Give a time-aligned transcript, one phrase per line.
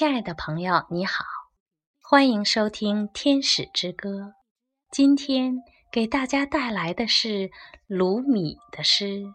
[0.00, 1.26] 亲爱的朋友，你好，
[2.00, 4.08] 欢迎收听《天使之歌》。
[4.90, 5.56] 今天
[5.92, 7.50] 给大家带来的是
[7.86, 9.34] 卢米的诗。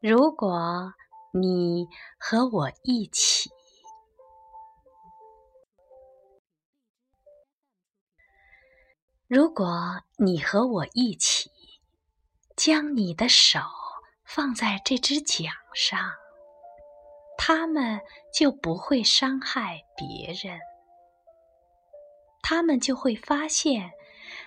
[0.00, 0.94] 如果
[1.32, 3.50] 你和我一起，
[9.26, 11.50] 如果你和我一起，
[12.54, 13.58] 将你的手
[14.24, 16.21] 放在这只桨上。
[17.36, 18.00] 他们
[18.32, 20.60] 就不会伤害别人，
[22.42, 23.90] 他们就会发现，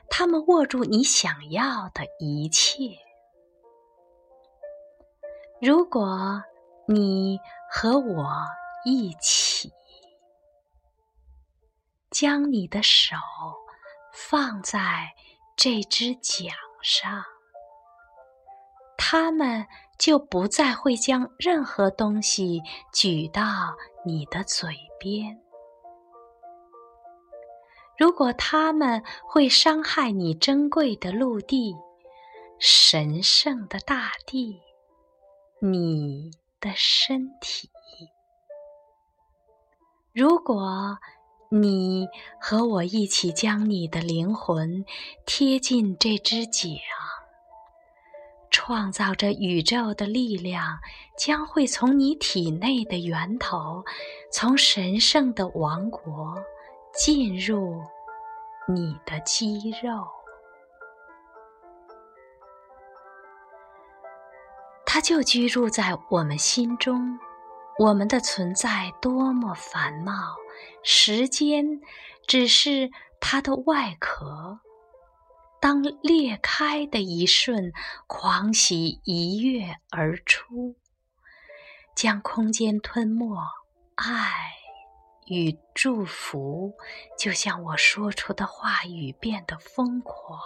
[0.10, 2.98] 他们握住你想要的一切。
[5.62, 6.44] 如果
[6.88, 7.40] 你
[7.70, 8.30] 和我
[8.86, 9.72] 一起，
[12.12, 13.18] 将你的手
[14.14, 15.10] 放在
[15.58, 17.35] 这只桨上。
[19.18, 19.66] 他们
[19.98, 22.62] 就不再会将任何东西
[22.92, 23.42] 举到
[24.06, 25.40] 你的嘴边。
[27.98, 31.74] 如果他们会伤害你珍贵的陆地、
[32.60, 34.60] 神圣的大地、
[35.62, 37.70] 你的身体，
[40.12, 40.98] 如果
[41.50, 42.10] 你
[42.42, 44.84] 和我一起将你的灵魂
[45.26, 46.74] 贴近这只脚。
[48.68, 50.80] 创造着宇宙的力量
[51.16, 53.86] 将会从你体内的源头，
[54.32, 56.36] 从神圣的王国
[56.92, 57.80] 进入
[58.68, 60.08] 你的肌肉。
[64.84, 67.20] 它就居住在我们心中。
[67.78, 70.14] 我们的存在多么繁茂，
[70.82, 71.82] 时间
[72.26, 74.60] 只是它的外壳。
[75.66, 77.74] 当裂开的一瞬，
[78.06, 80.76] 狂喜一跃而出，
[81.96, 83.36] 将空间吞没。
[83.96, 84.52] 爱
[85.26, 86.76] 与祝福，
[87.18, 90.40] 就像我说出的话语变得疯狂。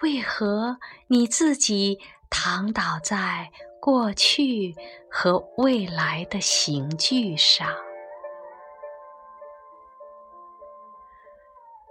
[0.00, 4.74] 为何你自己躺倒在过去
[5.08, 7.68] 和未来的刑具上？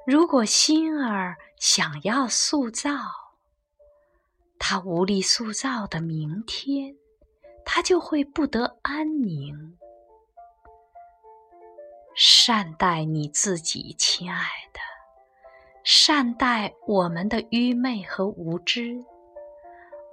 [0.07, 2.89] 如果心儿想要塑造，
[4.57, 6.95] 他无力塑造的明天，
[7.63, 9.77] 他就会不得安宁。
[12.15, 14.39] 善待你自己，亲爱
[14.73, 14.79] 的，
[15.83, 19.05] 善待我们的愚昧和无知，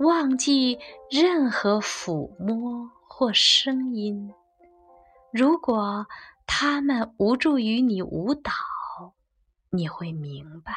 [0.01, 0.79] 忘记
[1.11, 4.35] 任何抚摸或声音。
[5.33, 6.07] 如果
[6.47, 8.53] 他们无助于你舞蹈。
[9.71, 10.73] 你会明白，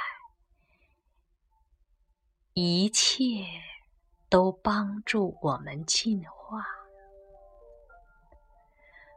[2.53, 3.45] 一切
[4.29, 6.65] 都帮助我们进化。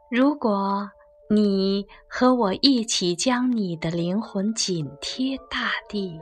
[0.09, 0.89] 如果
[1.29, 6.21] 你和我一起将你的灵魂紧贴大地，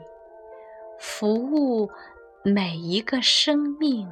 [0.97, 1.91] 服务
[2.43, 4.09] 每一个生命。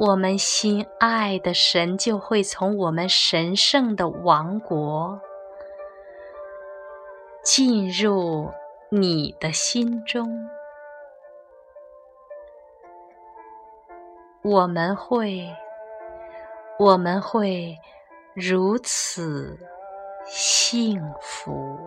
[0.00, 5.20] 我们心爱的神就会从我们神圣的王国。
[7.46, 8.50] 进入
[8.88, 10.48] 你的心中，
[14.42, 15.48] 我们会，
[16.76, 17.78] 我们会
[18.34, 19.56] 如此
[20.24, 21.78] 幸福。